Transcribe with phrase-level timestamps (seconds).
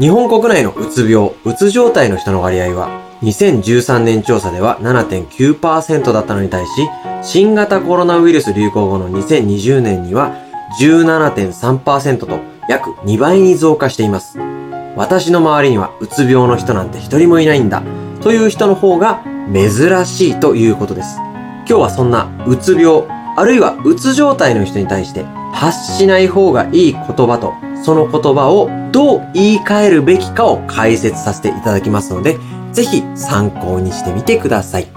[0.00, 2.88] 日本国内のうつ病、うつ状態の人の割合は、
[3.20, 6.70] 2013年調査では7.9%だったのに対し、
[7.22, 10.32] 新型コロナウイルス流行後の2020年には
[10.80, 14.38] 17.3%と約2倍に増加しています。
[14.96, 17.82] 私の周りにはうつ病の人なんて一人もいないんだ
[18.22, 19.22] という人の方が
[19.52, 21.18] 珍しいということです。
[21.18, 23.04] 今日はそんなうつ病、
[23.36, 27.52] あるいはうつ状態の人に対して発しない方がいい言葉と
[27.82, 32.38] その言葉をどう言い換えるべきかを解説させていただきますので、
[32.72, 34.88] ぜひ参考にしてみてください。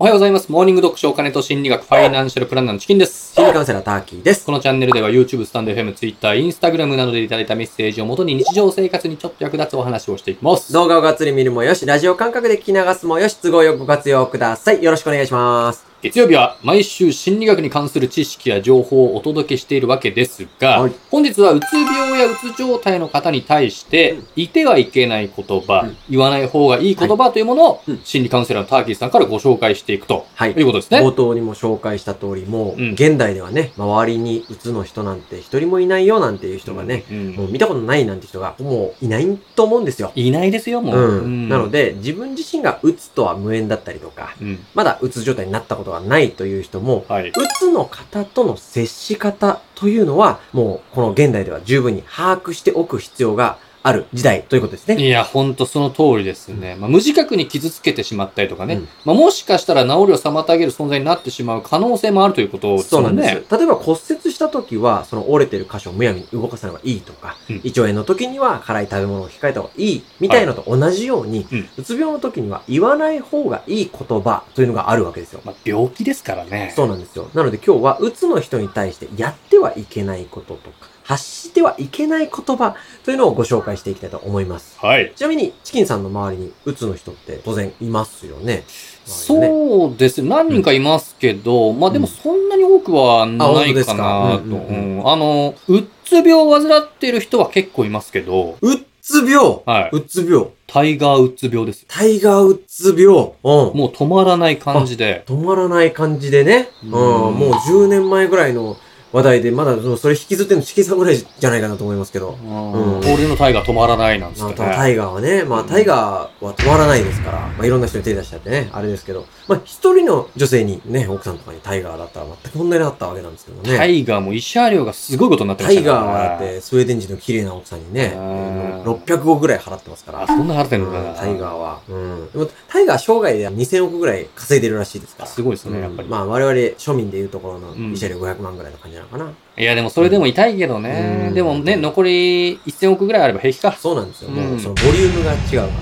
[0.00, 0.52] おはようございます。
[0.52, 3.34] モーニング読書お金と心理学ファイナンシャルプランナーのチキンです。
[3.34, 4.46] 心理カウンセラーターキーです。
[4.46, 10.72] このチャンネルでは YouTube、スタンド FM、Twitter、Instagram などでいただいたメッセージをもとに日常生活にちょっと役立つお話をしていきます。
[10.72, 14.84] 動画をがっつり見るもよし、ラジオ感覚で聞き流すもよし、都合よくご活用ください。
[14.84, 15.87] よろしくお願いします。
[16.00, 30.66] 月曜日は毎週心理学に関する知識や情報をお届けしているわけですが、はい本日はうつ病やうつ状態の方に対して、うんいてはいけない言葉、うん言わない方がいい言葉というものを、うん心理カウンセラーのターキーさんからご紹介していくとはいいう。
[30.66, 31.00] ことですね。
[31.00, 40.12] 冒頭にも紹介した通り、もう、うん現代ではね、周りにうつの人なんて一人もいないよなんていう人がね、うんもう見たことないなんて人がもういないと思うんですよ。
[40.14, 40.96] いないですよ、もう。
[40.96, 41.48] うん。
[41.48, 44.64] なので、自分自身がうつとは無縁だったりとか、うん。
[44.74, 47.28] まだうつ状態になったことがないという人も、はい。
[47.28, 53.58] うつの方との接し方というのは、もうこの現代では十分に把握しておく必要が
[53.88, 54.96] ある時代ということですね。
[55.02, 56.76] いや、ほんとその通りですね。
[56.78, 58.74] まあ、無自覚に傷つけてしまったりとかね。
[58.74, 63.16] うんまあ、もしかしたら治りを妨げる存在になってしまう可能性もあるということですそうなん。
[63.16, 63.56] です。
[63.56, 75.40] 例えば骨折した時は、その折れてる箇所をむやみに動かさない方がいいとか、うん胃腸炎の時には辛い食べ物を控えた方がいい、みたいのと同じように、うんうつ病の時には言わない方がいい言葉というのがあるわけですよ。
[75.44, 76.72] まあ、病気ですからね。
[76.76, 77.28] そうなんですよ。
[77.34, 84.76] なので今日は、うつの人に対してやってはいけないこととか、発してはいけない言葉というのをご紹介していきたいと思います。
[84.78, 85.10] はい。
[85.16, 88.64] ちなみに、チキンさんの周りにうつの人って当然いますよね。
[89.06, 90.28] そうですね。
[90.28, 93.52] 何人かいますけど、まあでもそんなに多くはないかなと。
[93.52, 94.40] あ本当ですか？
[94.44, 99.62] うんうんうんうんあの、うつ病を患っている人は結構いますけど、うっつ病？
[99.64, 99.96] はい。
[99.96, 101.86] うつ病タイガーうつ病ですよ。
[101.88, 103.14] タイガーうつ病うん。
[103.42, 105.24] もう止まらない感じで。
[105.26, 106.68] 止まらない感じでね。
[106.84, 106.90] うん。
[107.28, 108.76] うんもう10年前ぐらいの
[109.12, 112.38] 話題で、まだそれ引きずってるのチキンさんぐらいじゃないかなと思いますけど。
[112.42, 114.72] うん俺のタイガー止まらないなんつまあ、ってね。
[114.74, 123.76] タイガーはね、まあ、タイガーは止まらないですから、まあ、いろんな人に手出しちゃってね、あれですけど、まあ、一人の女性にね、奥さんとかにタイガーだったら全く問題なかったわけなんですけどね。
[123.76, 130.22] タイガーも慰謝料がすごいことになってまタイしたからガーはだって、スウェーデン人の綺麗な奥さんにね、うん600億ぐらい払ってますから。
[130.22, 131.14] あ、そんな払ってんのうんかな。
[131.14, 131.80] タイガーは。
[131.88, 132.30] うん。
[132.32, 135.28] でも、タイガー生涯で2000億ぐらい稼いでるらしいですから。
[135.28, 136.08] すごいですね、うんやっぱり。
[136.08, 139.32] まあ、我々庶民でいうところのうん慰謝料500万ぐらいの感じなのかな。
[139.56, 141.26] いや、でもそれでも痛いけどね。
[141.28, 143.72] うんでもね、残り1000億ぐらいあれば平気か。
[143.72, 144.30] そうなんですよ。
[144.30, 145.72] もう、うんそのボリュームが違うからね。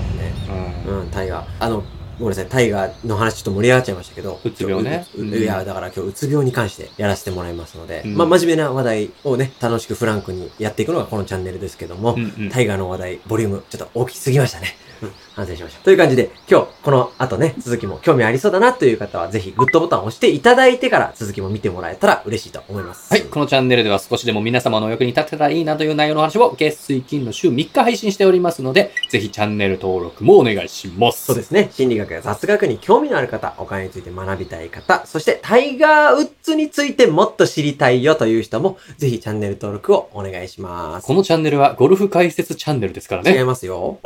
[0.87, 1.47] うんうん、タイガー。
[1.59, 1.83] あの、
[2.19, 4.39] ごめんなさい、タイガーの話ちょっと盛り上がっちゃいましたけど。
[4.43, 14.75] うつ病ねいや、だから今日うつ病に関してやらせてもらいますので、うんまあ真面目な話題をね、楽しくフランクにやっていくのがこのチャンネルですけども、うんうんタイガーの話題、ボリューム、ちょっと大きすぎましたね。
[15.01, 15.83] うん、反省しましょう。
[15.83, 23.11] という感じで、今日、この後ね、続きも興味ありそうだなという方は、ぜひグッドボタンを押していただいてから続きも見てもらえたら嬉しいと思います。
[23.11, 23.23] はい。
[23.23, 31.25] このチャンネルでは少しでも皆様のお役に立てたらいいなという内容の話を月水金の週3日配信しておりますので、ぜひチャンネル登録もお願いします。
[31.25, 31.69] そうですね。
[31.71, 41.07] 心理学や雑学に興味のある方、お金について学びたい方、そしてタイガーウッズについてもっと知りたいよという人も、ぜひチャンネル登録をお願いします。
[41.07, 43.43] このチャンネルはゴルフ解説チャンネルですから違いね。
[43.43, 43.99] ますよ。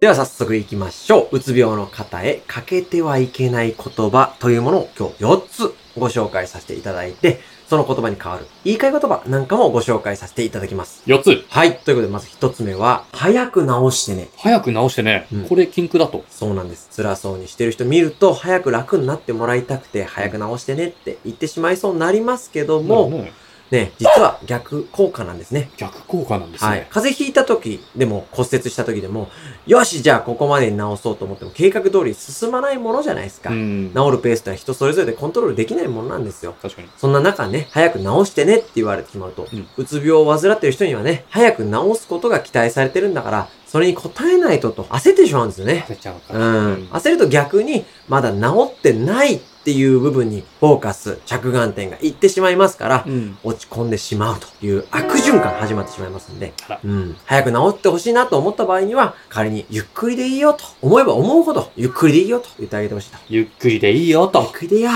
[0.00, 1.38] では早速行きましょう。
[1.38, 11.02] うつ病の方へかけてはいけない言葉というものを今日4つご紹介させていただいて、その言葉に変わる言い換え言葉なんかもご紹介させていただきます。
[11.06, 11.44] 4つ。
[11.48, 11.78] はい。
[11.78, 14.28] ということで、まず1つ目は、早く直してね。
[14.36, 16.24] 早く直してね、うんこれ禁句だと。
[16.30, 16.88] そうなんです。
[16.94, 23.32] 辛そうにしてる人見ると、早く楽になってもらいたくて、早く直してねって言ってしまいそうになりますけども、ね、
[23.70, 25.70] ね、実は逆効果なんですね。
[25.76, 26.86] 逆効果なんですはいね。。
[26.90, 29.28] 風邪ひいた時でも、骨折した時でも、
[29.66, 33.50] よし、じゃあここまでに治そうと思っても、計画通り進まないものじゃないですか。
[33.50, 33.92] うん。
[33.94, 36.54] 治るペースってのは人それぞれでコントロールできないものなんですよ。
[36.62, 36.88] 確かに。
[36.96, 45.84] そんな中ね、早く治してねって言われてしまうと、うんうつ病を患ってる人にはね、早く治すことが期待されてるんだから、それに応えないとと焦ってしまうんですよね。
[45.88, 46.46] 焦っちゃうかうら。
[46.68, 46.86] ん。
[46.86, 53.38] 焦ると逆に、まだ治ってないっていう部分にフォーカス、着眼点がいってしまいますから、うん。
[53.42, 56.54] 落ち込んでしまうという悪循環始まってしまいますんで。
[56.84, 57.16] うん。
[57.24, 63.18] 早く治ってほしいなと思った場合には、仮にゆっくりでいいよと、思えば思うほど、ゆっくりでいいよと言ってあげてほしいと。
[63.28, 64.50] ゆっくりでいいよゆっと。
[64.52, 64.90] くりでいいよ。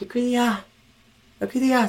[0.00, 0.42] ゆっくりでいいよ。
[1.40, 1.80] ゆっくりでいいよ。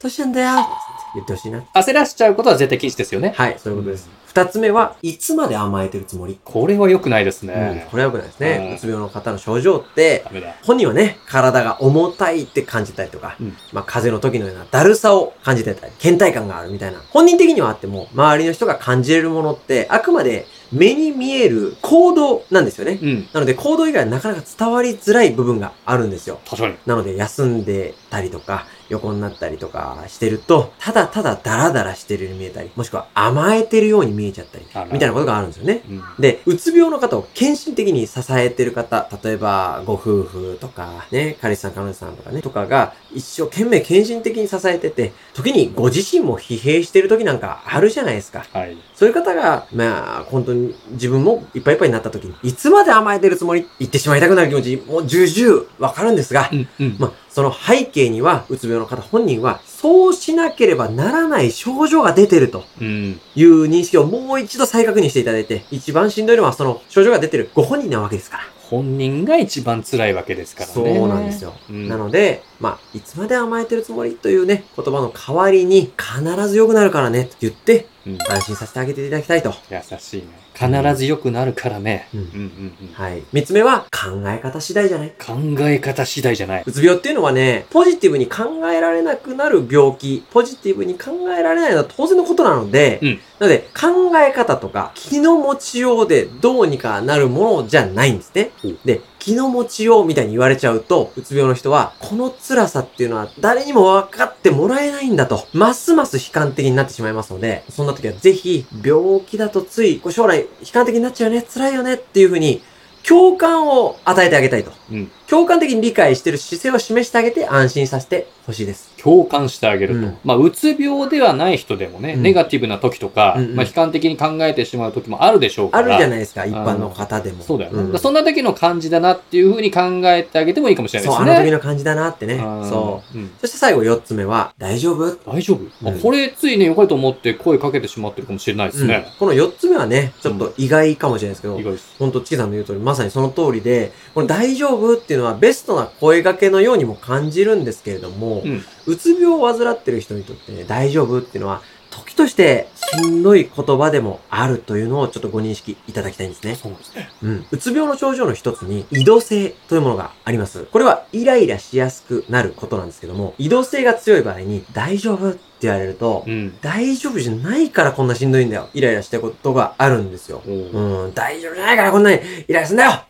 [0.00, 0.66] どうしたんだよ
[1.14, 1.60] 言ってほしいな。
[1.74, 3.34] 焦らしちゃうことは絶対禁止ですよね。
[3.36, 3.74] はい、そう。
[3.74, 4.08] いうことです。
[4.30, 7.88] 二つ目は、いつまで甘えてるつもり、これは良くないですうんね。
[7.90, 8.74] これは良くないですね。
[8.76, 10.24] うつ病の方の症状って。
[10.62, 17.02] 本人はね、体が重たいって感じたりとか、うんまあ風邪の時のようなだるさを感じてたり、倦怠感があるみたいな。
[17.10, 23.00] 本人的にはあっても、周りの人が感じれるものって、あくまで目に見える行動なんですよね。
[23.02, 23.28] うん。
[23.32, 26.38] なので行動以外はなかなか伝わりづらい部分があるんですよ。
[26.48, 26.76] 確かに。
[26.86, 35.82] なので休んでたりとか、横になったりとかしてると、ただただダラダラしてるように見えたり、もしくは甘えてるように見えちゃったりみたいなことがあるんですよね。
[35.88, 36.02] うん。
[36.18, 48.44] で、うつ病の方を献身的に支えてる方、例えばご夫婦とか、ね、彼氏さん彼女さんとかね、とかが一生懸命献身的に支えてて、時にご自身も疲弊してる時なんかあるじゃないですか。
[48.52, 48.76] はい。
[48.94, 53.66] そういう方が、まあ、本当に自分もいっぱいいっぱいになった時に、いつまで甘えてるつもり？
[53.78, 56.68] 言ってしまいたくなる気持ち、もう重々わかるんですがう、ん。
[56.80, 56.96] うん。
[56.98, 63.20] まあ、その背景には、うつ病の方本人は、そうしなければならない症状が出てるとうん。
[63.36, 68.42] いう認識をもう一度再確認していただいて、一番しんどいのはその症状が出てるご本人なわけですから。
[68.70, 70.72] 本人が一番辛いわけですからね。
[70.72, 71.54] そうなんですよ。
[71.68, 74.14] うんなので、まあ、いつまで甘えてるつもり？
[74.14, 78.18] というね、言葉の代わりに、必ず良くなるからね、と言って、うん。
[78.30, 79.54] 安心させてあげていただきたいと。
[79.70, 80.28] 優しいね。
[80.54, 82.08] 必ず良くなるからね。
[82.14, 82.92] うんうんうんうん。
[82.92, 83.22] はい。
[83.32, 86.62] 三つ目は、考え方次第じゃない考え方次第じゃない。
[86.66, 98.78] うつ病っていうのはね、ポジティブに考えられなくなる病気、ポジティブに考えられないのは当然のことなので、うんなので考え方とか気の持ちようでどうにかなるものじゃないんですねうん。
[98.84, 112.62] で、気の持ちようみたいに言われちゃうと、うつ病の人は、この辛さっていうのは誰にも分かってもらえないんだと、ますます悲観的になってしまいますので、そんな時はぜひ、病気だとつい、こう将来悲観的になっちゃうよね、辛いよねっていうふうに、
[113.06, 114.72] 共感を与えてあげたいと。
[114.90, 115.10] うん。
[115.30, 118.90] 共感的に理解してる姿勢を示してあげて安心させてほしいです。
[119.00, 120.00] 共感してあげると。
[120.00, 125.86] うんまあ、うつ病ではない人でもね、うんネガティブな時とか、うんうんまあ、悲観的に考えてしまう時もあるでしょうから。
[125.86, 127.44] あるじゃないいですか、一般の方でも。
[127.44, 127.96] そうだよね。
[127.96, 131.36] んそんな時の感じだなっていうふうに考えてあげてもいいかもしれないそう、ですね。
[131.36, 132.34] あの時の感じだなってね。
[132.34, 133.18] うんそう。
[133.18, 133.30] うん。
[133.40, 135.16] そして最後四つ目は、大丈夫？
[135.30, 139.04] 大丈夫、これついね、良かれと思って声かけてしまってるかもしれないですね。
[139.06, 141.94] うんこの四つ目はね、ちょっと意外かもしれないですけど、意外です。
[141.98, 148.64] ほんと、チキさんの言う通り、まさにその通りで、この大丈夫っていうのはベストな声掛けのようにも感じるんですけれども、うん。
[148.86, 156.54] うつ病を患ってる人にとってね、大丈夫っていうのは、時としてしんどい言葉でもあるというのをちょっとご認識いただきたいんですね。
[156.54, 157.10] そうですね。
[157.22, 157.46] うん。
[157.50, 160.66] うつ病の症状の一つに、移動性というものがあります。
[160.66, 166.56] これはイライラしやすくなることなんですけども、移動性が強い場合に、大丈夫って言われると、うん。
[166.60, 168.68] 大丈夫じゃないからこんなしんどいんだよ。
[168.72, 170.42] イライラしたことがあるんですよ。
[170.46, 172.18] うん、大丈夫じゃないからこんなに
[172.48, 173.02] イライラすんだよ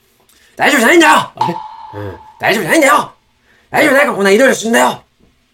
[0.56, 3.12] 大丈夫じゃないんだようん、大丈夫じゃないんだよ
[3.70, 5.02] 大丈夫ないからこんなイライラすんだよ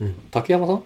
[0.00, 0.14] うん。
[0.30, 0.82] 竹山さん？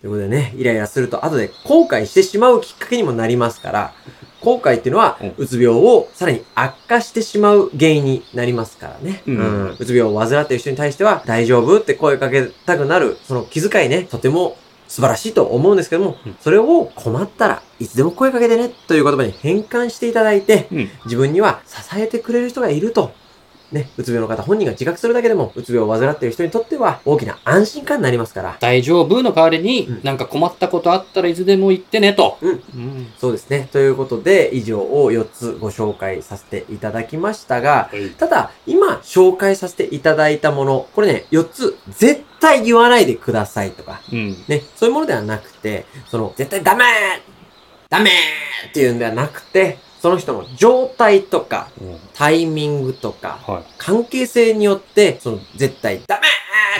[0.00, 3.92] ということでね、イライラすると後で後悔してしまうきっかけにもなりますから、
[4.40, 9.22] 後悔っていうのはうつ病をさらに悪化してしまう原因になりますからね。
[9.26, 14.56] うんうつ病を患っている人に対しては、大丈夫って声かけたくなる、その気遣いね、とても
[14.86, 20.90] 素晴らしいと思うんですけども、うんそれを困ったらいつでも声かけてね、という言葉に変換していただいて、うん。
[21.06, 23.12] 自分には支えてくれる人がいると。
[23.72, 28.56] ね、うつ病の方本人が自覚するだけでも、うつ病を患っている人にとっては大きな安心感になりますから。
[28.60, 32.38] 大丈夫の代わりに、うんなんか困ったことあったらいつでも言ってねと。
[32.40, 32.50] うん。
[32.50, 33.12] うん。
[33.18, 33.68] そうですね。
[33.70, 38.10] ということで、以上を4つご紹介させていただきましたが、はい。
[38.10, 44.36] ただ、今紹介させていただいたもの、これね、4つ、絶対言わないでくださいとか、うん。
[44.48, 46.84] ね、そういうものではなくて、その、絶対ダメ
[47.90, 48.10] ダメ
[48.68, 51.68] っていうんではなくて、その人の状態とか、
[52.14, 56.28] タイミングとか、は関係性によって、その、絶対ダメ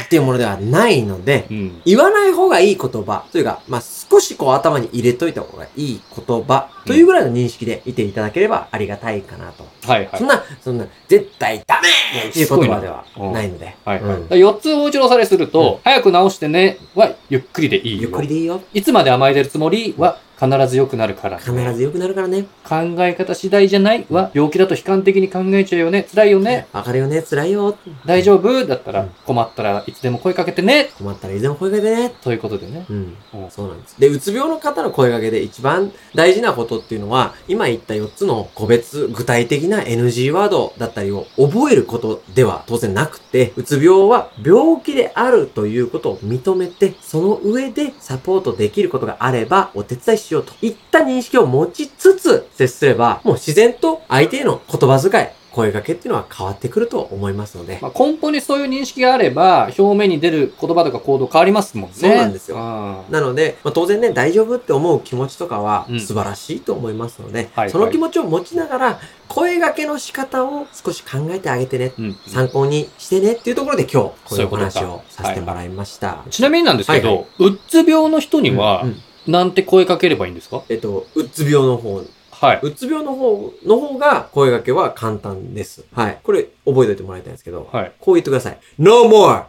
[0.04, 1.54] っていうものではないので、い。
[1.54, 1.82] うん。
[1.84, 9.64] 言わない方がいい言葉というか、まあ、少しこう頭に入れといた方がいい言葉というぐらいの認識でいていただければありがたいかなと。
[9.86, 10.26] はいはいそん。
[10.28, 13.76] な、そんな、絶対ダメっていう言葉ではないので。
[13.84, 14.16] はいはい。
[14.16, 18.02] うん4つもう一度おされすると、早く直してねはゆっくりでいいよ。
[18.02, 18.60] ゆっくりでいいよ。
[18.72, 22.46] いつまで甘えてるつもりは必ず良くなるから、必ず良くなるからね。
[22.68, 24.06] 考え方次第じゃない？
[24.10, 26.06] は病気だと悲観的に考えちゃうよね。
[26.14, 26.66] 辛いよね。
[26.72, 27.76] わかるよね、辛いよ。
[28.06, 28.66] 大丈夫？
[28.66, 30.90] だったらうん困ったらいつでも声かけてね。
[30.98, 32.12] 困ったらいつでも声かけてね。
[32.22, 32.86] ということでね。
[32.88, 32.96] うん。
[33.34, 33.98] うんそうなんです。
[33.98, 61.96] で、うつ病の方の声かけで一番大事なことっていうのは、今言った4つの個別、具体的な NG ワードだったりを覚えることでは当然なくて、うつ病は病気であるということを認めて、その上でサポートできることがあればお手伝いしようといった認識を持ちつつ接すれば、もう自然と相手への言葉遣い、声掛けっていうのは変わってくると思いますので、まあ、根本にそういう認識があれば、表面に出る言葉とか行動変わりますもんね。
[61.96, 62.56] そうなんですよ。
[62.58, 66.00] あなので、まあ、当然ね、大丈夫って思う気持ちとかはうん。
[66.00, 72.16] 素晴らしいと思いますので、はいその気持ちを持ちながら、声掛けの仕方を少し考えてあげてね、うん。
[72.26, 73.94] 参考にしてねっていうところで今日、
[74.24, 76.24] こういうお話をさせてもらいました。
[76.30, 80.64] ちなみになんですけど、はいはうっつ病の人にはうん、うんなんて声かければいいんですか？
[80.68, 82.02] えっと、うつ病の方。
[82.30, 82.60] はい。
[82.62, 85.84] うつ病の方、の方が声かけは簡単です。
[85.92, 86.18] はい。
[86.22, 87.68] これ、覚えておいてもらいたいんですけど。
[87.70, 87.92] はい。
[88.00, 88.58] こう言ってください。
[88.78, 89.48] No more!No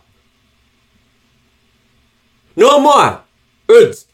[2.80, 3.22] more!
[3.68, 4.10] うつ